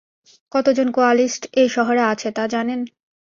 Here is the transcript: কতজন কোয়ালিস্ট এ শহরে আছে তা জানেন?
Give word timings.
কতজন 0.51 0.87
কোয়ালিস্ট 0.91 1.43
এ 1.53 1.63
শহরে 1.67 2.03
আছে 2.03 2.29
তা 2.31 2.43
জানেন? 2.47 2.79